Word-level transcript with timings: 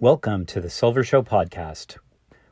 Welcome 0.00 0.46
to 0.46 0.60
the 0.60 0.70
Silver 0.70 1.02
Show 1.02 1.24
podcast, 1.24 1.96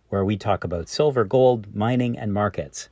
where 0.09 0.25
we 0.25 0.37
talk 0.37 0.64
about 0.64 0.89
silver, 0.89 1.23
gold, 1.23 1.77
mining, 1.77 2.18
and 2.18 2.34
markets. 2.34 2.89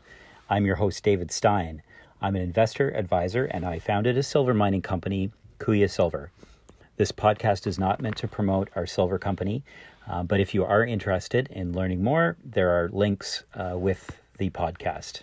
I'm 0.49 0.65
your 0.65 0.77
host, 0.77 1.03
David 1.03 1.33
Stein. 1.33 1.83
I'm 2.23 2.37
an 2.37 2.43
investor, 2.43 2.91
advisor, 2.91 3.47
and 3.47 3.65
I 3.65 3.81
founded 3.81 4.17
a 4.17 4.23
silver 4.23 4.55
mining 4.55 4.81
company, 4.81 5.33
Kuya 5.59 5.91
Silver. 5.91 6.31
This 6.99 7.11
podcast 7.11 7.67
is 7.67 7.81
not 7.81 8.01
meant 8.01 8.17
to 8.19 8.29
promote 8.29 8.71
our 8.77 8.87
silver 8.87 9.19
company, 9.19 9.65
uh, 10.09 10.23
but 10.23 10.39
if 10.39 10.55
you 10.55 10.65
are 10.65 10.87
interested 10.87 11.49
in 11.51 11.73
learning 11.73 12.05
more, 12.05 12.37
there 12.45 12.71
are 12.71 12.89
links 12.91 13.43
uh, 13.57 13.77
with 13.77 14.21
the 14.39 14.51
podcast. 14.51 15.23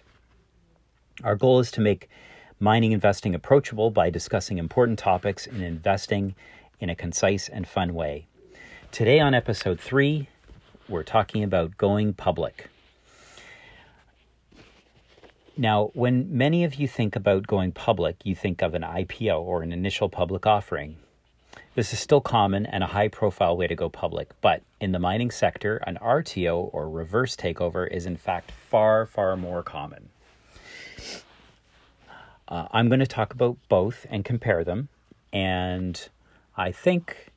Our 1.23 1.37
goal 1.37 1.61
is 1.61 1.71
to 1.71 1.79
make 1.79 2.09
mining 2.59 2.91
investing 2.91 3.33
approachable 3.33 3.91
by 3.91 4.09
discussing 4.09 4.57
important 4.57 4.99
topics 4.99 5.47
in 5.47 5.63
investing 5.63 6.35
in 6.81 6.89
a 6.89 6.95
concise 6.97 7.47
and 7.47 7.65
fun 7.65 7.93
way. 7.93 8.27
Today, 8.91 9.21
on 9.21 9.33
episode 9.33 9.79
three, 9.79 10.27
we're 10.89 11.03
talking 11.03 11.45
about 11.45 11.77
going 11.77 12.11
public. 12.11 12.67
Now, 15.55 15.91
when 15.93 16.37
many 16.37 16.65
of 16.65 16.75
you 16.75 16.89
think 16.89 17.15
about 17.15 17.47
going 17.47 17.71
public, 17.71 18.17
you 18.25 18.35
think 18.35 18.61
of 18.61 18.75
an 18.75 18.81
IPO 18.81 19.39
or 19.39 19.63
an 19.63 19.71
initial 19.71 20.09
public 20.09 20.45
offering. 20.45 20.97
This 21.73 21.93
is 21.93 21.99
still 21.99 22.19
common 22.19 22.65
and 22.65 22.83
a 22.83 22.87
high 22.87 23.07
profile 23.07 23.55
way 23.55 23.65
to 23.65 23.75
go 23.75 23.87
public, 23.87 24.29
but 24.41 24.61
in 24.81 24.91
the 24.91 24.99
mining 24.99 25.31
sector, 25.31 25.77
an 25.87 25.97
RTO 26.01 26.69
or 26.73 26.89
reverse 26.89 27.37
takeover 27.37 27.89
is 27.89 28.05
in 28.05 28.17
fact 28.17 28.51
far, 28.51 29.05
far 29.05 29.37
more 29.37 29.63
common. 29.63 30.09
Uh, 32.45 32.67
I'm 32.71 32.89
going 32.89 32.99
to 32.99 33.07
talk 33.07 33.33
about 33.33 33.55
both 33.69 34.05
and 34.09 34.25
compare 34.25 34.65
them, 34.65 34.89
and 35.31 36.09
I 36.57 36.73
think 36.73 37.31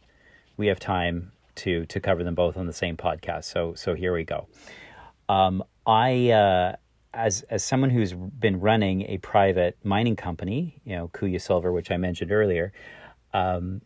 we 0.56 0.66
have 0.66 0.80
time 0.80 1.30
to 1.56 1.86
to 1.86 2.00
cover 2.00 2.24
them 2.24 2.34
both 2.34 2.56
on 2.56 2.66
the 2.66 2.72
same 2.72 2.97
podcast. 2.97 3.44
So 3.44 3.74
so 3.74 3.94
here 3.94 4.12
we 4.12 4.24
go. 4.24 4.47
Um, 5.28 5.64
I 5.86 6.30
uh, 6.30 6.77
as 7.12 7.42
as 7.42 7.64
someone 7.64 7.91
who's 7.91 8.12
been 8.12 8.61
running 8.61 9.02
a 9.02 9.19
private 9.19 9.78
mining 9.84 10.16
company, 10.16 10.80
you 10.84 10.96
know, 10.96 11.08
Kuya 11.08 11.41
Silver, 11.41 11.72
which 11.72 11.91
I 11.91 11.96
mentioned 11.96 12.33
earlier. 12.33 12.72
Um, 13.33 13.80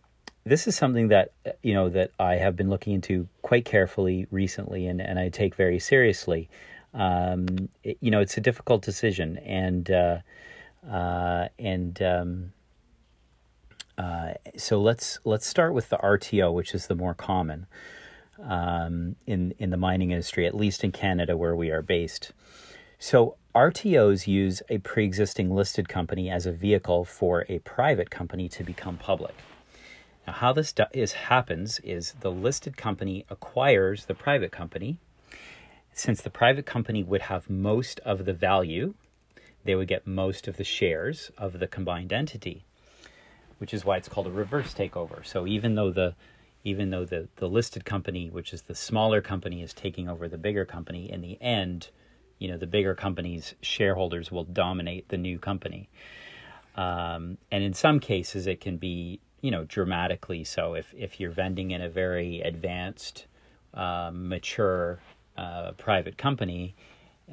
this 0.44 0.66
is 0.66 0.76
something 0.76 1.08
that 1.08 1.32
you 1.62 1.74
know 1.74 1.88
that 1.90 2.10
I 2.18 2.36
have 2.36 2.56
been 2.56 2.70
looking 2.70 2.94
into 2.94 3.28
quite 3.42 3.64
carefully 3.64 4.26
recently, 4.30 4.86
and, 4.86 5.00
and 5.00 5.18
I 5.18 5.28
take 5.28 5.54
very 5.54 5.78
seriously. 5.78 6.48
Um, 6.94 7.68
it, 7.84 7.98
you 8.00 8.10
know, 8.10 8.20
it's 8.20 8.36
a 8.36 8.40
difficult 8.40 8.82
decision, 8.82 9.36
and 9.38 9.90
uh, 9.90 10.18
uh, 10.90 11.48
and 11.58 12.00
um, 12.02 12.52
uh, 13.98 14.34
so 14.56 14.80
let's 14.80 15.18
let's 15.24 15.46
start 15.46 15.74
with 15.74 15.88
the 15.88 15.98
RTO, 15.98 16.52
which 16.52 16.72
is 16.72 16.86
the 16.86 16.94
more 16.94 17.14
common 17.14 17.66
um, 18.40 19.16
in 19.26 19.52
in 19.58 19.70
the 19.70 19.76
mining 19.76 20.12
industry, 20.12 20.46
at 20.46 20.54
least 20.54 20.84
in 20.84 20.92
Canada 20.92 21.36
where 21.36 21.56
we 21.56 21.70
are 21.70 21.82
based. 21.82 22.32
So 23.00 23.36
RTOs 23.56 24.28
use 24.28 24.62
a 24.68 24.78
pre-existing 24.78 25.50
listed 25.50 25.88
company 25.88 26.30
as 26.30 26.46
a 26.46 26.52
vehicle 26.52 27.04
for 27.04 27.44
a 27.48 27.58
private 27.60 28.08
company 28.08 28.48
to 28.50 28.62
become 28.62 28.98
public. 28.98 29.34
Now, 30.26 30.32
how 30.34 30.52
this 30.52 30.72
is 30.92 31.12
happens 31.12 31.80
is 31.80 32.14
the 32.20 32.30
listed 32.30 32.76
company 32.76 33.24
acquires 33.28 34.04
the 34.04 34.14
private 34.14 34.52
company. 34.52 34.98
Since 35.92 36.22
the 36.22 36.30
private 36.30 36.66
company 36.66 37.02
would 37.02 37.22
have 37.22 37.50
most 37.50 37.98
of 38.00 38.26
the 38.26 38.32
value, 38.32 38.94
they 39.64 39.74
would 39.74 39.88
get 39.88 40.06
most 40.06 40.46
of 40.46 40.56
the 40.56 40.64
shares 40.64 41.32
of 41.36 41.58
the 41.58 41.66
combined 41.66 42.12
entity 42.12 42.64
which 43.58 43.74
is 43.74 43.84
why 43.84 43.96
it's 43.96 44.08
called 44.08 44.26
a 44.26 44.30
reverse 44.30 44.74
takeover. 44.74 45.24
So 45.26 45.46
even 45.46 45.74
though 45.74 45.90
the 45.90 46.14
even 46.64 46.90
though 46.90 47.04
the, 47.04 47.28
the 47.36 47.48
listed 47.48 47.84
company, 47.84 48.28
which 48.30 48.52
is 48.52 48.62
the 48.62 48.74
smaller 48.74 49.20
company, 49.20 49.62
is 49.62 49.72
taking 49.72 50.08
over 50.08 50.28
the 50.28 50.36
bigger 50.36 50.64
company, 50.64 51.10
in 51.10 51.20
the 51.20 51.40
end, 51.40 51.88
you 52.38 52.48
know, 52.48 52.58
the 52.58 52.66
bigger 52.66 52.94
company's 52.94 53.54
shareholders 53.62 54.32
will 54.32 54.44
dominate 54.44 55.08
the 55.08 55.16
new 55.16 55.38
company. 55.38 55.88
Um, 56.74 57.38
and 57.50 57.62
in 57.62 57.74
some 57.74 58.00
cases, 58.00 58.46
it 58.46 58.60
can 58.60 58.76
be, 58.76 59.20
you 59.40 59.50
know, 59.50 59.64
dramatically 59.64 60.44
so. 60.44 60.74
If, 60.74 60.92
if 60.96 61.20
you're 61.20 61.30
vending 61.30 61.70
in 61.70 61.80
a 61.80 61.88
very 61.88 62.40
advanced, 62.40 63.26
uh, 63.74 64.10
mature 64.12 65.00
uh, 65.36 65.72
private 65.72 66.18
company, 66.18 66.74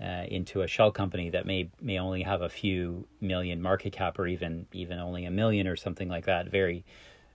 uh, 0.02 0.26
into 0.28 0.62
a 0.62 0.68
shell 0.68 0.92
company 0.92 1.30
that 1.30 1.46
may 1.46 1.70
may 1.82 2.00
only 2.00 2.24
have 2.24 2.42
a 2.42 2.50
few 2.50 3.08
million 3.22 3.62
market 3.62 3.94
cap 3.94 4.20
or 4.20 4.28
even 4.28 4.66
even 4.74 5.00
only 5.00 5.26
a 5.26 5.32
million 5.32 5.68
or 5.68 5.76
something 5.76 6.10
like 6.10 6.26
that, 6.26 6.50
very 6.50 6.84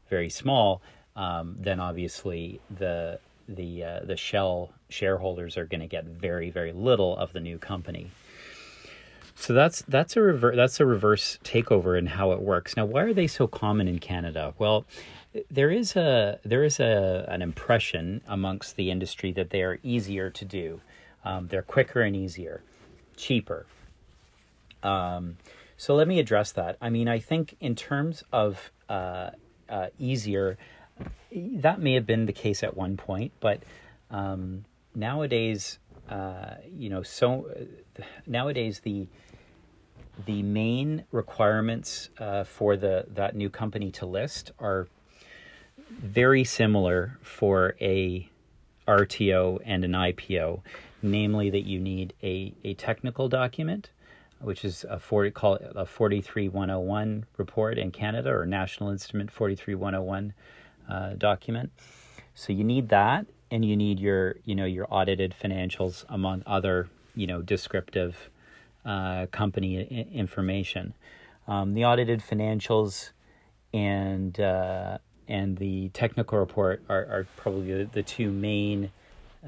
very 0.09 0.31
small, 0.31 0.83
um, 1.17 1.57
then 1.59 1.81
obviously 1.81 2.61
the 2.79 3.19
the 3.49 3.85
uh, 3.85 4.01
the 4.05 4.17
shell 4.17 4.71
shareholders 4.89 5.57
are 5.57 5.67
going 5.67 5.81
to 5.81 5.87
get 5.87 6.05
very 6.05 6.51
very 6.51 6.73
little 6.73 7.17
of 7.17 7.33
the 7.33 7.41
new 7.41 7.59
company. 7.59 8.11
So 9.35 9.55
that's 9.55 9.83
that's 9.89 10.17
a 10.17 10.21
reverse 10.21 10.55
that's 10.55 10.81
a 10.81 10.87
reverse 10.87 11.39
takeover 11.43 11.99
in 11.99 12.07
how 12.07 12.33
it 12.33 12.43
works. 12.43 12.77
Now, 12.77 12.85
why 12.85 13.03
are 13.03 13.15
they 13.15 13.27
so 13.27 13.47
common 13.47 13.89
in 13.89 13.99
Canada? 13.99 14.53
Well, 14.59 14.85
there 15.51 15.71
is 15.71 15.97
a 15.97 16.39
there 16.45 16.63
is 16.63 16.79
a 16.79 17.25
an 17.29 17.41
impression 17.41 18.21
amongst 18.29 18.77
the 18.77 18.91
industry 18.91 19.33
that 19.33 19.49
they 19.49 19.63
are 19.63 19.79
easier 19.83 20.29
to 20.29 20.45
do. 20.45 20.81
Um, 21.25 21.49
they're 21.49 21.63
quicker 21.63 22.01
and 22.01 22.17
easier, 22.17 22.63
cheaper. 23.17 23.67
Um, 24.83 25.37
so 25.77 25.95
let 25.95 26.09
me 26.09 26.19
address 26.19 26.53
that. 26.53 26.77
I 26.81 26.91
mean, 26.91 27.09
I 27.09 27.19
think 27.19 27.57
in 27.61 27.75
terms 27.75 28.25
of 28.33 28.71
uh, 28.89 29.31
uh, 29.69 29.87
easier, 29.99 30.59
that 31.33 31.81
may 31.81 31.95
have 31.95 32.07
been 32.07 32.27
the 32.27 32.33
case 32.33 32.63
at 32.63 32.77
one 32.77 32.97
point, 32.97 33.33
but 33.41 33.63
um, 34.11 34.65
nowadays, 34.95 35.79
uh, 36.09 36.55
you 36.77 36.91
know, 36.91 37.03
so 37.03 37.51
nowadays 38.27 38.81
the 38.81 39.07
the 40.27 40.43
main 40.43 41.05
requirements 41.13 42.11
uh, 42.19 42.45
for 42.45 42.77
the 42.77 43.07
that 43.15 43.35
new 43.35 43.49
company 43.49 43.91
to 43.91 44.07
list 44.07 44.53
are 44.59 44.89
very 45.91 46.45
similar 46.45 47.19
for 47.23 47.75
a 47.81 48.29
RTO 48.87 49.61
and 49.65 49.85
an 49.85 49.93
IPO 49.93 50.61
namely 51.03 51.51
that 51.51 51.67
you 51.67 51.81
need 51.81 52.15
a, 52.23 52.55
a 52.65 52.75
technical 52.75 53.29
document, 53.29 53.91
which 54.41 54.65
is 54.65 54.85
a 54.89 54.99
40, 54.99 55.31
call 55.31 55.55
it 55.55 55.73
a 55.75 55.87
43101 55.87 57.27
report 57.37 57.79
in 57.79 57.91
Canada 57.91 58.31
or 58.31 58.47
National 58.47 58.91
Instrument 58.91 59.31
43101 59.31 60.33
uh, 60.89 61.15
document. 61.15 61.71
So 62.35 62.53
you 62.53 62.65
need 62.65 62.89
that, 62.89 63.27
and 63.51 63.65
you 63.65 63.77
need 63.77 64.01
your 64.01 64.37
you 64.45 64.55
know 64.55 64.65
your 64.65 64.87
audited 64.91 65.35
financials 65.39 66.05
among 66.09 66.43
other 66.47 66.89
you 67.15 67.27
know 67.27 67.43
descriptive 67.43 68.31
uh, 68.85 69.27
company 69.27 69.79
I- 69.79 70.17
information. 70.17 70.95
Um, 71.47 71.75
the 71.75 71.85
audited 71.85 72.21
financials 72.21 73.11
and 73.73 74.39
uh, 74.41 74.99
and 75.29 75.57
the 75.59 75.91
technical 75.91 76.39
report 76.39 76.83
are, 76.89 77.05
are 77.07 77.27
probably 77.37 77.73
the, 77.73 77.91
the 77.93 78.03
two 78.03 78.31
main 78.31 78.91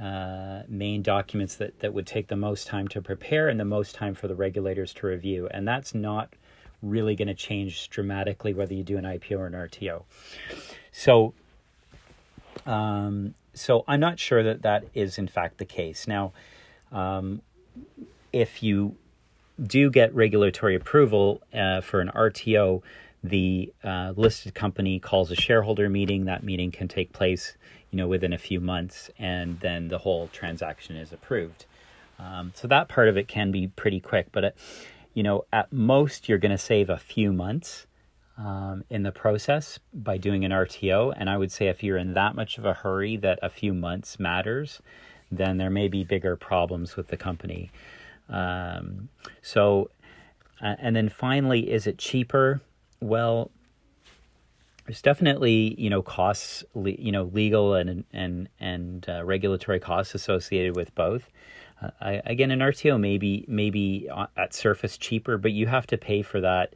uh, 0.00 0.62
main 0.69 1.03
documents 1.03 1.56
that, 1.56 1.78
that 1.80 1.92
would 1.92 2.06
take 2.06 2.28
the 2.28 2.36
most 2.36 2.66
time 2.66 2.88
to 2.88 3.03
prepare 3.03 3.48
and 3.48 3.60
the 3.60 3.64
most 3.64 3.94
time 3.94 4.14
for 4.14 4.26
the 4.28 4.34
regulators 4.34 4.94
to 4.94 5.06
review. 5.06 5.48
And 5.50 5.69
that's 5.69 5.94
not 5.94 6.34
really 6.82 7.14
going 7.14 7.28
to 7.28 7.34
change 7.34 7.91
dramatically 7.91 8.54
whether 8.54 8.75
you 8.75 8.82
do 8.82 8.97
an 8.97 9.04
IPO 9.04 9.38
or 9.38 9.47
an 9.47 9.52
RTO. 9.52 10.02
So, 10.91 11.34
um, 12.66 13.34
so 13.54 13.84
I'm 13.86 14.00
not 14.00 14.19
sure 14.19 14.42
that 14.42 14.62
that 14.62 14.84
is 14.94 15.19
in 15.19 15.28
fact 15.28 15.58
the 15.58 15.64
case. 15.64 16.08
Now, 16.08 16.32
um, 16.91 17.43
if 18.32 18.62
you 18.62 18.96
do 19.62 19.90
get 19.90 20.14
regulatory 20.14 20.75
approval 20.75 21.43
uh, 21.52 21.82
for 21.82 22.00
an 22.00 22.11
RTO, 22.14 22.82
the 23.22 23.72
uh, 23.84 24.12
listed 24.16 24.54
company 24.54 24.98
calls 24.98 25.30
a 25.30 25.36
shareholder 25.36 25.88
meeting. 25.88 26.24
That 26.24 26.42
meeting 26.42 26.70
can 26.70 26.88
take 26.88 27.12
place 27.12 27.56
you 27.92 27.98
know, 27.98 28.08
within 28.08 28.32
a 28.32 28.38
few 28.38 28.58
months, 28.58 29.10
and 29.19 29.60
then 29.60 29.88
the 29.88 29.98
whole 29.98 30.28
transaction 30.28 30.96
is 30.96 31.12
approved. 31.12 31.66
Um, 32.19 32.52
so 32.54 32.66
that 32.69 32.88
part 32.88 33.08
of 33.08 33.16
it 33.16 33.28
can 33.28 33.52
be 33.52 33.69
pretty 33.69 34.00
quick, 34.00 34.28
but 34.32 34.44
it, 34.44 34.56
you 35.12 35.22
know, 35.22 35.44
at 35.52 35.72
most 35.72 36.28
you're 36.28 36.38
going 36.38 36.52
to 36.52 36.58
save 36.58 36.88
a 36.88 36.96
few 36.96 37.32
months 37.32 37.86
um, 38.38 38.82
in 38.88 39.02
the 39.02 39.12
process 39.12 39.78
by 39.92 40.16
doing 40.16 40.44
an 40.44 40.52
RTO. 40.52 41.12
And 41.14 41.28
I 41.28 41.36
would 41.36 41.52
say 41.52 41.69
if 41.69 41.82
you're 41.82 41.98
in 41.98 42.14
that 42.14 42.34
much 42.34 42.56
of 42.56 42.64
a 42.64 42.72
hurry 42.72 43.19
that 43.19 43.38
a 43.42 43.50
few 43.50 43.74
months 43.74 44.19
matters, 44.19 44.80
then 45.30 45.58
there 45.58 45.70
may 45.70 45.88
be 45.88 46.02
bigger 46.02 46.34
problems 46.34 46.96
with 46.96 47.08
the 47.08 47.19
company. 47.19 47.70
Um, 48.30 49.10
so, 49.42 49.90
uh, 50.62 50.76
and 50.78 50.96
then 50.96 51.10
finally, 51.10 51.70
is 51.70 51.86
it 51.86 51.98
cheaper? 51.98 52.62
Well, 53.02 53.50
there's 54.87 55.02
definitely 55.02 55.75
you 55.78 55.90
know 55.90 56.02
costs 56.02 56.64
you 56.75 57.12
know 57.12 57.25
legal 57.25 57.75
and 57.75 58.04
and 58.12 58.49
and 58.60 59.06
uh, 59.08 59.25
regulatory 59.25 59.81
costs 59.81 60.14
associated 60.14 60.76
with 60.76 60.94
both 60.94 61.28
uh, 61.81 61.90
I, 62.00 62.22
again 62.26 62.50
an 62.50 62.58
rto 62.58 62.99
maybe 62.99 63.44
maybe 63.46 64.08
at 64.37 64.52
surface 64.52 64.99
cheaper 64.99 65.38
but 65.38 65.52
you 65.52 65.69
have 65.69 65.87
to 65.87 65.96
pay 65.96 66.22
for 66.22 66.40
that 66.40 66.75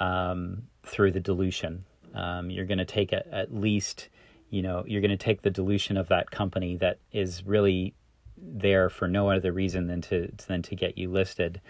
um, 0.00 0.62
through 0.84 1.12
the 1.12 1.20
dilution 1.20 1.84
um, 2.14 2.48
you're 2.48 2.64
going 2.64 2.78
to 2.78 2.86
take 2.86 3.12
a, 3.12 3.22
at 3.32 3.54
least 3.54 4.08
you 4.48 4.62
know 4.62 4.82
you're 4.86 5.02
going 5.02 5.10
to 5.10 5.16
take 5.18 5.42
the 5.42 5.50
dilution 5.50 5.98
of 5.98 6.08
that 6.08 6.30
company 6.30 6.76
that 6.76 6.98
is 7.12 7.44
really 7.44 7.94
there 8.42 8.90
for 8.90 9.08
no 9.08 9.30
other 9.30 9.52
reason 9.52 9.86
than 9.86 10.00
to 10.00 10.32
than 10.48 10.62
to 10.62 10.74
get 10.74 10.98
you 10.98 11.10
listed. 11.10 11.60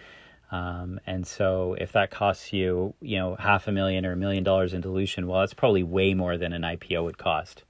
Um, 0.53 1.01
and 1.07 1.27
so 1.27 1.75
if 1.81 1.93
that 1.93 2.11
costs 2.11 2.53
you, 2.53 2.93
you 3.01 3.17
know, 3.17 3.37
half 3.37 3.67
a 3.67 3.73
million 3.73 4.05
or 4.05 4.13
a 4.13 4.17
million 4.17 4.45
dollars 4.45 4.75
in 4.75 4.83
dilution, 4.83 5.27
well, 5.27 5.41
that's 5.41 5.55
probably 5.55 5.83
way 5.83 6.13
more 6.13 6.37
than 6.37 6.53
an 6.53 6.61
IPO 6.61 7.03
would 7.05 7.19
cost. 7.19 7.65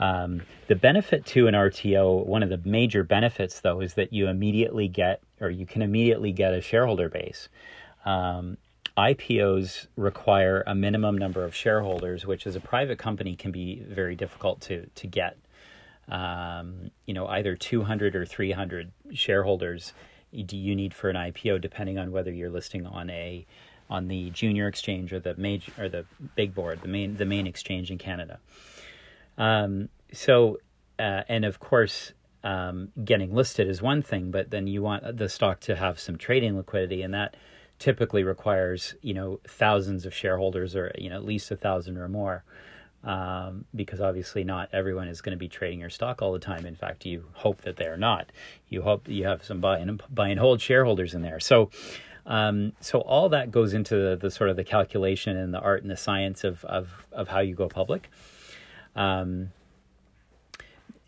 Um, 0.00 0.42
the 0.66 0.74
benefit 0.74 1.24
to 1.26 1.46
an 1.46 1.54
RTO, 1.54 2.26
one 2.26 2.42
of 2.42 2.48
the 2.48 2.60
major 2.64 3.04
benefits 3.04 3.60
though, 3.60 3.80
is 3.80 3.94
that 3.94 4.12
you 4.12 4.26
immediately 4.26 4.88
get, 4.88 5.22
or 5.40 5.48
you 5.48 5.64
can 5.64 5.82
immediately 5.82 6.32
get 6.32 6.52
a 6.52 6.60
shareholder 6.60 7.08
base. 7.08 7.48
Um, 8.04 8.56
IPOs 8.98 9.86
require 9.96 10.64
a 10.66 10.74
minimum 10.74 11.16
number 11.16 11.44
of 11.44 11.54
shareholders, 11.54 12.26
which 12.26 12.46
as 12.46 12.56
a 12.56 12.60
private 12.60 12.98
company 12.98 13.36
can 13.36 13.52
be 13.52 13.84
very 13.88 14.16
difficult 14.16 14.60
to 14.62 14.86
to 14.96 15.06
get. 15.06 15.38
Um, 16.08 16.90
you 17.06 17.14
know, 17.14 17.28
either 17.28 17.54
200 17.54 18.16
or 18.16 18.26
300 18.26 18.90
shareholders 19.12 19.92
do 20.32 20.56
you 20.56 20.74
need 20.74 20.94
for 20.94 21.10
an 21.10 21.16
IPO, 21.16 21.60
depending 21.60 21.98
on 21.98 22.12
whether 22.12 22.30
you're 22.30 22.50
listing 22.50 22.86
on 22.86 23.10
a 23.10 23.46
on 23.88 24.06
the 24.06 24.30
junior 24.30 24.68
exchange 24.68 25.12
or 25.12 25.18
the 25.18 25.34
major 25.34 25.72
or 25.78 25.88
the 25.88 26.04
big 26.36 26.54
board, 26.54 26.80
the 26.82 26.88
main 26.88 27.16
the 27.16 27.24
main 27.24 27.46
exchange 27.46 27.90
in 27.90 27.98
Canada. 27.98 28.38
Um, 29.36 29.88
so, 30.12 30.58
uh, 30.98 31.22
and 31.28 31.44
of 31.44 31.58
course, 31.58 32.12
um, 32.44 32.90
getting 33.04 33.34
listed 33.34 33.68
is 33.68 33.82
one 33.82 34.02
thing, 34.02 34.30
but 34.30 34.50
then 34.50 34.66
you 34.66 34.82
want 34.82 35.16
the 35.16 35.28
stock 35.28 35.60
to 35.60 35.76
have 35.76 35.98
some 35.98 36.16
trading 36.16 36.56
liquidity, 36.56 37.02
and 37.02 37.14
that 37.14 37.36
typically 37.78 38.22
requires 38.22 38.94
you 39.02 39.14
know 39.14 39.40
thousands 39.48 40.06
of 40.06 40.14
shareholders 40.14 40.76
or 40.76 40.92
you 40.96 41.10
know 41.10 41.16
at 41.16 41.24
least 41.24 41.50
a 41.50 41.56
thousand 41.56 41.96
or 41.96 42.08
more 42.08 42.44
um, 43.02 43.64
because 43.74 44.00
obviously 44.00 44.44
not 44.44 44.68
everyone 44.72 45.08
is 45.08 45.20
going 45.20 45.32
to 45.32 45.38
be 45.38 45.48
trading 45.48 45.80
your 45.80 45.90
stock 45.90 46.20
all 46.20 46.32
the 46.32 46.38
time. 46.38 46.66
In 46.66 46.76
fact, 46.76 47.06
you 47.06 47.24
hope 47.32 47.62
that 47.62 47.76
they 47.76 47.86
are 47.86 47.96
not. 47.96 48.30
You 48.68 48.82
hope 48.82 49.08
you 49.08 49.26
have 49.26 49.44
some 49.44 49.60
buy 49.60 49.78
and 49.78 50.02
buy 50.10 50.28
and 50.28 50.38
hold 50.38 50.60
shareholders 50.60 51.14
in 51.14 51.22
there. 51.22 51.40
So, 51.40 51.70
um, 52.26 52.72
so 52.80 53.00
all 53.00 53.30
that 53.30 53.50
goes 53.50 53.72
into 53.72 53.96
the, 53.96 54.16
the, 54.16 54.30
sort 54.30 54.50
of 54.50 54.56
the 54.56 54.64
calculation 54.64 55.36
and 55.36 55.54
the 55.54 55.60
art 55.60 55.82
and 55.82 55.90
the 55.90 55.96
science 55.96 56.44
of 56.44 56.64
of 56.66 57.06
of 57.12 57.28
how 57.28 57.40
you 57.40 57.54
go 57.54 57.68
public. 57.68 58.10
Um, 58.94 59.52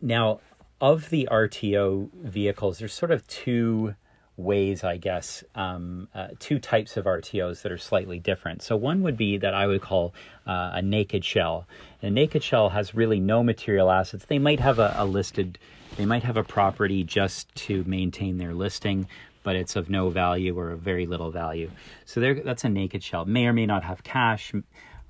now, 0.01 0.41
of 0.81 1.11
the 1.11 1.29
RTO 1.31 2.11
vehicles, 2.15 2.79
there's 2.79 2.93
sort 2.93 3.11
of 3.11 3.27
two 3.29 3.95
ways, 4.43 4.85
I 4.85 4.97
guess, 4.97 5.45
um, 5.55 6.09
uh, 6.15 6.29
two 6.39 6.59
types 6.59 6.97
of 6.97 7.05
RTOs 7.05 7.63
that 7.63 7.73
are 7.73 7.79
slightly 7.79 8.19
different. 8.19 8.63
So 8.63 8.77
one 8.77 9.03
would 9.03 9.17
be 9.17 9.39
that 9.39 9.55
I 9.55 9.67
would 9.67 9.83
call 9.83 10.15
uh, 10.47 10.73
a 10.75 10.83
naked 10.83 11.25
shell. 11.25 11.67
And 12.01 12.11
a 12.11 12.15
naked 12.15 12.43
shell 12.43 12.71
has 12.71 12.95
really 12.95 13.21
no 13.21 13.43
material 13.43 13.91
assets. 13.91 14.25
They 14.27 14.39
might 14.39 14.61
have 14.61 14.79
a, 14.79 14.95
a 14.97 15.05
listed, 15.05 15.59
they 15.97 16.07
might 16.07 16.23
have 16.23 16.37
a 16.37 16.45
property 16.45 17.05
just 17.05 17.55
to 17.67 17.85
maintain 17.85 18.39
their 18.39 18.55
listing, 18.55 19.09
but 19.43 19.57
it's 19.57 19.77
of 19.77 19.91
no 19.91 20.11
value 20.11 20.59
or 20.59 20.75
very 20.77 21.07
little 21.07 21.31
value. 21.31 21.71
So 22.05 22.21
there, 22.21 22.35
that's 22.35 22.65
a 22.65 22.69
naked 22.69 23.03
shell. 23.03 23.25
May 23.25 23.47
or 23.47 23.53
may 23.53 23.67
not 23.67 23.85
have 23.85 24.03
cash. 24.03 24.53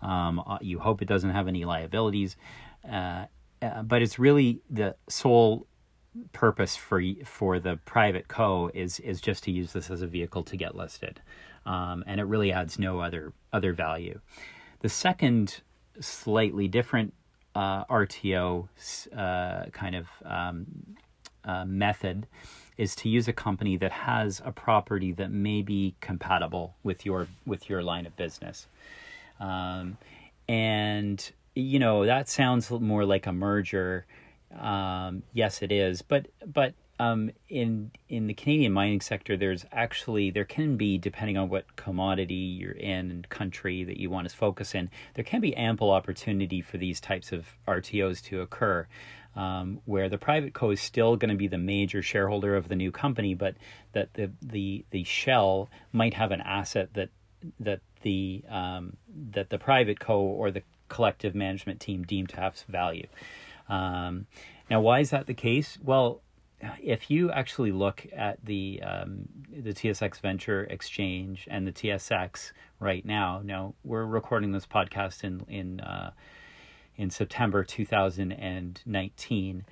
Um, 0.00 0.42
uh, 0.46 0.58
you 0.60 0.78
hope 0.78 1.02
it 1.02 1.08
doesn't 1.08 1.30
have 1.30 1.48
any 1.48 1.64
liabilities. 1.64 2.36
Uh, 2.90 3.26
uh, 3.62 3.82
but 3.82 4.02
it's 4.02 4.18
really 4.18 4.60
the 4.70 4.96
sole 5.08 5.66
purpose 6.32 6.76
for 6.76 7.02
for 7.24 7.58
the 7.58 7.78
private 7.84 8.28
co 8.28 8.70
is 8.74 9.00
is 9.00 9.20
just 9.20 9.44
to 9.44 9.50
use 9.50 9.72
this 9.72 9.90
as 9.90 10.02
a 10.02 10.06
vehicle 10.06 10.42
to 10.44 10.56
get 10.56 10.74
listed, 10.74 11.20
um, 11.66 12.04
and 12.06 12.20
it 12.20 12.24
really 12.24 12.52
adds 12.52 12.78
no 12.78 13.00
other 13.00 13.32
other 13.52 13.72
value. 13.72 14.20
The 14.80 14.88
second 14.88 15.60
slightly 16.00 16.68
different 16.68 17.14
uh, 17.54 17.84
RTO 17.84 18.68
uh, 19.16 19.70
kind 19.72 19.94
of 19.94 20.06
um, 20.24 20.66
uh, 21.44 21.64
method 21.64 22.26
is 22.78 22.94
to 22.96 23.08
use 23.08 23.28
a 23.28 23.32
company 23.32 23.76
that 23.76 23.92
has 23.92 24.40
a 24.44 24.52
property 24.52 25.12
that 25.12 25.30
may 25.30 25.62
be 25.62 25.94
compatible 26.00 26.74
with 26.82 27.06
your 27.06 27.28
with 27.46 27.68
your 27.68 27.82
line 27.82 28.06
of 28.06 28.16
business, 28.16 28.66
um, 29.40 29.96
and 30.48 31.32
you 31.54 31.78
know 31.78 32.04
that 32.04 32.28
sounds 32.28 32.70
more 32.70 33.04
like 33.04 33.26
a 33.26 33.32
merger 33.32 34.06
um, 34.58 35.22
yes, 35.32 35.62
it 35.62 35.72
is, 35.72 36.02
but 36.02 36.26
but 36.46 36.74
um, 36.98 37.30
in 37.48 37.90
in 38.08 38.26
the 38.26 38.34
Canadian 38.34 38.72
mining 38.72 39.00
sector, 39.00 39.36
there's 39.36 39.64
actually 39.72 40.30
there 40.30 40.44
can 40.44 40.76
be 40.76 40.98
depending 40.98 41.36
on 41.36 41.48
what 41.48 41.76
commodity 41.76 42.34
you're 42.34 42.72
in 42.72 43.10
and 43.10 43.28
country 43.28 43.82
that 43.84 43.98
you 43.98 44.10
want 44.10 44.28
to 44.28 44.36
focus 44.36 44.74
in, 44.74 44.90
there 45.14 45.24
can 45.24 45.40
be 45.40 45.56
ample 45.56 45.90
opportunity 45.90 46.60
for 46.60 46.78
these 46.78 47.00
types 47.00 47.32
of 47.32 47.46
RTOs 47.66 48.22
to 48.24 48.40
occur. 48.40 48.86
Um, 49.34 49.80
where 49.86 50.10
the 50.10 50.18
private 50.18 50.52
co 50.52 50.70
is 50.70 50.80
still 50.80 51.16
going 51.16 51.30
to 51.30 51.36
be 51.36 51.48
the 51.48 51.56
major 51.56 52.02
shareholder 52.02 52.54
of 52.54 52.68
the 52.68 52.76
new 52.76 52.92
company, 52.92 53.34
but 53.34 53.56
that 53.92 54.12
the 54.14 54.30
the 54.42 54.84
the 54.90 55.04
shell 55.04 55.70
might 55.90 56.14
have 56.14 56.32
an 56.32 56.42
asset 56.42 56.90
that 56.92 57.08
that 57.58 57.80
the 58.02 58.44
um, 58.48 58.96
that 59.30 59.48
the 59.48 59.58
private 59.58 59.98
co 59.98 60.20
or 60.20 60.50
the 60.50 60.62
collective 60.88 61.34
management 61.34 61.80
team 61.80 62.04
deem 62.04 62.26
to 62.26 62.36
have 62.36 62.54
value. 62.68 63.06
Um, 63.68 64.26
now, 64.70 64.80
why 64.80 65.00
is 65.00 65.10
that 65.10 65.26
the 65.26 65.34
case? 65.34 65.78
Well, 65.82 66.22
if 66.80 67.10
you 67.10 67.30
actually 67.30 67.72
look 67.72 68.06
at 68.14 68.44
the 68.44 68.80
um, 68.84 69.28
the 69.50 69.72
TSX 69.72 70.20
Venture 70.20 70.64
Exchange 70.64 71.48
and 71.50 71.66
the 71.66 71.72
TSX 71.72 72.52
right 72.78 73.04
now, 73.04 73.40
now 73.44 73.74
we're 73.84 74.04
recording 74.04 74.52
this 74.52 74.66
podcast 74.66 75.24
in 75.24 75.44
in 75.48 75.80
uh, 75.80 76.12
in 76.96 77.10
September 77.10 77.64
2019. 77.64 79.64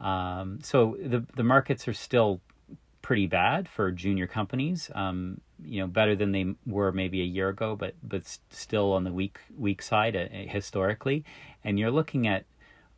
Um, 0.00 0.60
so 0.62 0.96
the 1.00 1.24
the 1.36 1.44
markets 1.44 1.88
are 1.88 1.94
still 1.94 2.40
pretty 3.02 3.26
bad 3.26 3.68
for 3.68 3.90
junior 3.90 4.26
companies. 4.26 4.90
Um, 4.94 5.40
you 5.64 5.80
know, 5.80 5.86
better 5.86 6.14
than 6.14 6.32
they 6.32 6.54
were 6.66 6.92
maybe 6.92 7.20
a 7.20 7.24
year 7.24 7.48
ago, 7.48 7.76
but 7.76 7.94
but 8.02 8.22
still 8.50 8.92
on 8.92 9.04
the 9.04 9.12
weak 9.12 9.38
weak 9.56 9.82
side 9.82 10.16
uh, 10.16 10.26
historically. 10.30 11.24
And 11.64 11.78
you're 11.78 11.90
looking 11.90 12.26
at 12.26 12.44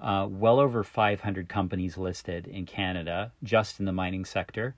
uh, 0.00 0.26
well 0.30 0.58
over 0.58 0.82
500 0.82 1.48
companies 1.48 1.98
listed 1.98 2.46
in 2.46 2.66
Canada 2.66 3.32
just 3.42 3.80
in 3.80 3.86
the 3.86 3.92
mining 3.92 4.24
sector 4.24 4.74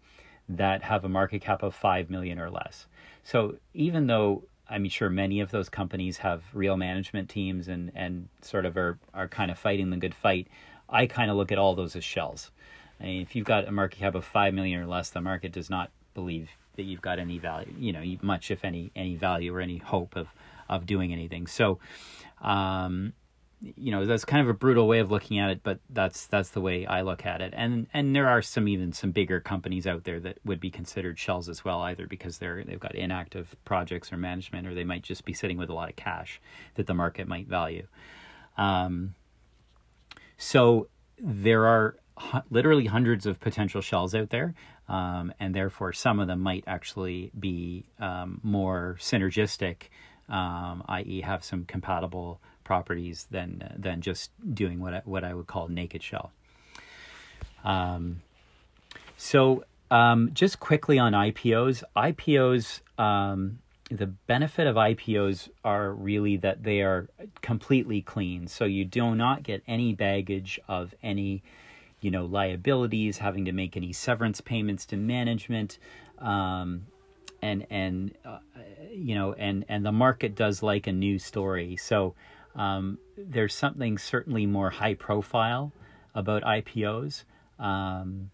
that 0.48 0.82
have 0.82 1.04
a 1.04 1.08
market 1.08 1.40
cap 1.40 1.62
of 1.62 1.74
5 1.74 2.10
million 2.10 2.38
or 2.38 2.50
less. 2.50 2.86
So 3.22 3.56
even 3.74 4.06
though 4.06 4.44
I'm 4.68 4.88
sure 4.88 5.08
many 5.08 5.40
of 5.40 5.50
those 5.50 5.68
companies 5.68 6.18
have 6.18 6.42
real 6.52 6.76
management 6.76 7.28
teams 7.28 7.68
and, 7.68 7.92
and 7.94 8.28
sort 8.40 8.66
of 8.66 8.76
are, 8.76 8.98
are 9.14 9.28
kind 9.28 9.50
of 9.50 9.58
fighting 9.58 9.90
the 9.90 9.96
good 9.96 10.14
fight, 10.14 10.48
I 10.88 11.06
kind 11.06 11.30
of 11.30 11.36
look 11.36 11.52
at 11.52 11.58
all 11.58 11.74
those 11.74 11.94
as 11.94 12.04
shells. 12.04 12.50
I 13.00 13.04
mean, 13.04 13.22
if 13.22 13.34
you've 13.34 13.46
got 13.46 13.68
a 13.68 13.72
market 13.72 14.00
cap 14.00 14.14
of 14.14 14.24
5 14.24 14.54
million 14.54 14.80
or 14.80 14.86
less, 14.86 15.10
the 15.10 15.20
market 15.20 15.52
does 15.52 15.70
not 15.70 15.90
believe 16.14 16.50
that 16.76 16.84
you've 16.84 17.02
got 17.02 17.18
any 17.18 17.38
value, 17.38 17.74
you 17.78 17.92
know, 17.92 18.02
much 18.22 18.50
if 18.50 18.64
any 18.64 18.90
any 18.96 19.16
value 19.16 19.54
or 19.54 19.60
any 19.60 19.78
hope 19.78 20.16
of 20.16 20.28
of 20.68 20.86
doing 20.86 21.12
anything. 21.12 21.46
So, 21.46 21.78
um, 22.40 23.12
you 23.62 23.92
know 23.92 24.04
that's 24.06 24.24
kind 24.24 24.42
of 24.42 24.48
a 24.48 24.54
brutal 24.54 24.88
way 24.88 24.98
of 24.98 25.12
looking 25.12 25.38
at 25.38 25.48
it 25.48 25.60
but 25.62 25.78
that's 25.88 26.26
that's 26.26 26.50
the 26.50 26.60
way 26.60 26.84
i 26.86 27.00
look 27.00 27.24
at 27.24 27.40
it. 27.40 27.52
And 27.56 27.86
and 27.94 28.14
there 28.14 28.28
are 28.28 28.42
some 28.42 28.68
even 28.68 28.92
some 28.92 29.10
bigger 29.10 29.40
companies 29.40 29.86
out 29.86 30.04
there 30.04 30.20
that 30.20 30.38
would 30.44 30.60
be 30.60 30.70
considered 30.70 31.18
shells 31.18 31.48
as 31.48 31.64
well 31.64 31.80
either 31.82 32.06
because 32.06 32.38
they're 32.38 32.64
they've 32.64 32.80
got 32.80 32.94
inactive 32.94 33.54
projects 33.64 34.12
or 34.12 34.16
management 34.16 34.66
or 34.66 34.74
they 34.74 34.84
might 34.84 35.02
just 35.02 35.24
be 35.24 35.32
sitting 35.32 35.58
with 35.58 35.70
a 35.70 35.74
lot 35.74 35.88
of 35.88 35.96
cash 35.96 36.40
that 36.74 36.86
the 36.86 36.94
market 36.94 37.28
might 37.28 37.46
value. 37.46 37.86
Um, 38.56 39.14
so 40.36 40.88
there 41.18 41.66
are 41.66 41.96
hu- 42.18 42.42
literally 42.50 42.86
hundreds 42.86 43.26
of 43.26 43.40
potential 43.40 43.80
shells 43.80 44.14
out 44.14 44.30
there 44.30 44.54
um, 44.88 45.32
and 45.38 45.54
therefore 45.54 45.92
some 45.92 46.20
of 46.20 46.26
them 46.26 46.40
might 46.40 46.64
actually 46.66 47.30
be 47.38 47.86
um, 47.98 48.40
more 48.42 48.96
synergistic 49.00 49.84
um, 50.28 50.84
i.e 50.88 51.20
have 51.20 51.44
some 51.44 51.64
compatible 51.64 52.40
properties 52.64 53.26
than 53.30 53.74
than 53.76 54.00
just 54.00 54.30
doing 54.54 54.80
what 54.80 54.94
I, 54.94 55.02
what 55.04 55.24
I 55.24 55.34
would 55.34 55.46
call 55.46 55.68
naked 55.68 56.02
shell. 56.02 56.32
Um, 57.64 58.22
so 59.16 59.64
um, 59.90 60.30
just 60.32 60.58
quickly 60.58 60.98
on 60.98 61.12
IPOs, 61.12 61.82
IPOs. 61.96 62.80
Um, 62.98 63.58
the 63.90 64.06
benefit 64.06 64.66
of 64.66 64.76
IPOs 64.76 65.50
are 65.64 65.92
really 65.92 66.38
that 66.38 66.62
they 66.62 66.80
are 66.80 67.08
completely 67.42 68.00
clean. 68.00 68.46
So 68.46 68.64
you 68.64 68.84
do 68.84 69.14
not 69.14 69.42
get 69.42 69.62
any 69.68 69.92
baggage 69.92 70.58
of 70.66 70.94
any, 71.02 71.42
you 72.00 72.10
know, 72.10 72.24
liabilities, 72.24 73.18
having 73.18 73.44
to 73.44 73.52
make 73.52 73.76
any 73.76 73.92
severance 73.92 74.40
payments 74.40 74.86
to 74.86 74.96
management, 74.96 75.78
um, 76.18 76.86
and 77.42 77.66
and 77.68 78.14
uh, 78.24 78.38
you 78.90 79.14
know, 79.14 79.34
and 79.34 79.64
and 79.68 79.84
the 79.84 79.92
market 79.92 80.34
does 80.34 80.62
like 80.62 80.86
a 80.86 80.92
new 80.92 81.18
story. 81.18 81.76
So 81.76 82.14
um, 82.54 82.98
there's 83.16 83.54
something 83.54 83.98
certainly 83.98 84.46
more 84.46 84.70
high 84.70 84.94
profile 84.94 85.72
about 86.14 86.42
IPOs. 86.42 87.24
Um, 87.58 88.30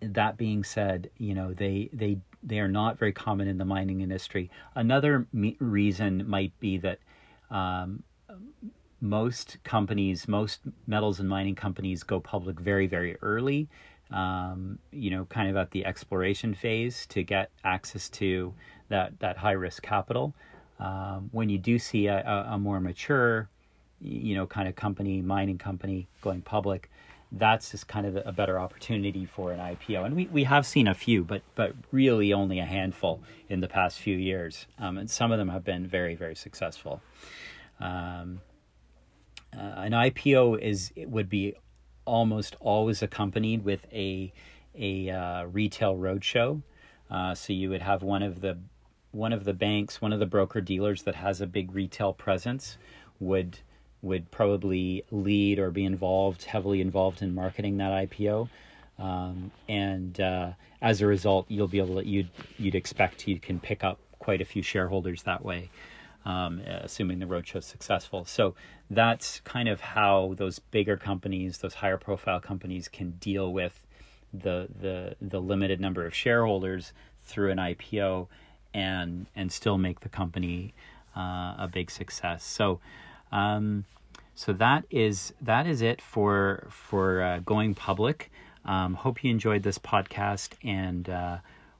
that 0.00 0.36
being 0.36 0.64
said, 0.64 1.10
you 1.18 1.34
know 1.34 1.52
they 1.52 1.90
they 1.92 2.18
they 2.42 2.60
are 2.60 2.68
not 2.68 2.98
very 2.98 3.12
common 3.12 3.48
in 3.48 3.58
the 3.58 3.64
mining 3.64 4.00
industry. 4.00 4.50
Another 4.74 5.26
me- 5.32 5.56
reason 5.58 6.28
might 6.28 6.58
be 6.60 6.78
that 6.78 6.98
um, 7.50 8.04
most 9.00 9.58
companies, 9.64 10.26
most 10.28 10.60
metals 10.86 11.20
and 11.20 11.28
mining 11.28 11.54
companies 11.54 12.02
go 12.02 12.20
public 12.20 12.58
very, 12.58 12.86
very 12.86 13.16
early, 13.22 13.68
um, 14.10 14.78
you 14.90 15.10
know, 15.10 15.24
kind 15.26 15.48
of 15.48 15.56
at 15.56 15.70
the 15.70 15.84
exploration 15.84 16.54
phase 16.54 17.06
to 17.06 17.22
get 17.22 17.50
access 17.64 18.08
to 18.08 18.54
that, 18.88 19.18
that 19.20 19.36
high 19.36 19.52
risk 19.52 19.82
capital. 19.82 20.34
Um, 20.78 21.28
when 21.32 21.48
you 21.48 21.58
do 21.58 21.78
see 21.78 22.06
a, 22.06 22.46
a, 22.50 22.58
more 22.58 22.78
mature, 22.80 23.48
you 24.00 24.36
know, 24.36 24.46
kind 24.46 24.68
of 24.68 24.76
company, 24.76 25.20
mining 25.22 25.58
company 25.58 26.06
going 26.22 26.40
public, 26.40 26.88
that's 27.32 27.72
just 27.72 27.88
kind 27.88 28.06
of 28.06 28.16
a 28.24 28.32
better 28.32 28.58
opportunity 28.58 29.26
for 29.26 29.52
an 29.52 29.58
IPO. 29.58 30.06
And 30.06 30.16
we, 30.16 30.26
we 30.26 30.44
have 30.44 30.64
seen 30.64 30.86
a 30.86 30.94
few, 30.94 31.24
but 31.24 31.42
but 31.54 31.74
really 31.90 32.32
only 32.32 32.58
a 32.58 32.64
handful 32.64 33.20
in 33.48 33.60
the 33.60 33.68
past 33.68 33.98
few 33.98 34.16
years. 34.16 34.66
Um, 34.78 34.98
and 34.98 35.10
some 35.10 35.32
of 35.32 35.38
them 35.38 35.48
have 35.48 35.64
been 35.64 35.86
very, 35.86 36.14
very 36.14 36.34
successful. 36.34 37.02
Um, 37.80 38.40
uh, 39.56 39.60
an 39.76 39.92
IPO 39.92 40.60
is 40.60 40.92
would 40.96 41.28
be 41.28 41.54
almost 42.04 42.56
always 42.60 43.02
accompanied 43.02 43.64
with 43.64 43.86
a 43.92 44.32
a 44.74 45.10
uh, 45.10 45.44
retail 45.44 45.96
roadshow. 45.96 46.62
Uh, 47.10 47.34
so 47.34 47.52
you 47.52 47.70
would 47.70 47.82
have 47.82 48.02
one 48.02 48.22
of 48.22 48.40
the 48.40 48.58
one 49.12 49.32
of 49.32 49.44
the 49.44 49.52
banks, 49.52 50.00
one 50.00 50.12
of 50.12 50.20
the 50.20 50.26
broker 50.26 50.60
dealers 50.60 51.02
that 51.02 51.14
has 51.16 51.40
a 51.40 51.46
big 51.46 51.74
retail 51.74 52.12
presence, 52.12 52.76
would 53.20 53.58
would 54.00 54.30
probably 54.30 55.04
lead 55.10 55.58
or 55.58 55.70
be 55.70 55.84
involved 55.84 56.44
heavily 56.44 56.80
involved 56.80 57.20
in 57.20 57.34
marketing 57.34 57.78
that 57.78 57.90
IPO. 58.08 58.48
Um, 58.98 59.50
and 59.68 60.20
uh, 60.20 60.50
as 60.80 61.00
a 61.00 61.06
result, 61.06 61.46
you'll 61.48 61.68
be 61.68 61.78
able 61.78 61.96
to 61.96 62.06
you'd 62.06 62.30
you'd 62.58 62.74
expect 62.74 63.26
you 63.26 63.40
can 63.40 63.60
pick 63.60 63.82
up 63.82 63.98
quite 64.18 64.40
a 64.40 64.44
few 64.44 64.62
shareholders 64.62 65.22
that 65.24 65.44
way 65.44 65.70
um, 66.28 66.60
assuming 66.60 67.18
the 67.18 67.26
roadshow 67.26 67.56
is 67.56 67.64
successful. 67.66 68.24
So 68.26 68.54
that's 68.90 69.40
kind 69.40 69.68
of 69.68 69.80
how 69.80 70.34
those 70.36 70.58
bigger 70.58 70.96
companies, 70.96 71.58
those 71.58 71.74
higher 71.74 71.96
profile 71.96 72.38
companies, 72.38 72.86
can 72.86 73.12
deal 73.12 73.52
with 73.52 73.80
the 74.32 74.68
the 74.78 75.16
the 75.22 75.40
limited 75.40 75.80
number 75.80 76.04
of 76.04 76.14
shareholders 76.14 76.92
through 77.22 77.50
an 77.50 77.56
IPO 77.56 78.28
and 78.74 79.26
and 79.34 79.50
still 79.52 79.78
make 79.78 80.00
the 80.00 80.08
company 80.08 80.74
uh, 81.16 81.54
a 81.58 81.68
big 81.72 81.90
success. 81.90 82.44
So. 82.44 82.80
Um, 83.30 83.84
so 84.38 84.52
that 84.52 84.84
is 84.88 85.34
that 85.40 85.66
is 85.66 85.82
it 85.82 86.00
for 86.00 86.68
for 86.70 87.20
uh, 87.20 87.40
going 87.40 87.74
public. 87.74 88.30
Um, 88.64 88.94
hope 88.94 89.24
you 89.24 89.32
enjoyed 89.32 89.64
this 89.64 89.78
podcast, 89.78 90.52
and 90.62 91.08
uh, 91.08 91.38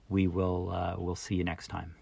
we 0.09 0.26
will 0.26 0.71
uh, 0.71 0.97
we'll 0.99 1.14
see 1.14 1.37
you 1.37 1.45
next 1.45 1.68
time. 1.68 1.95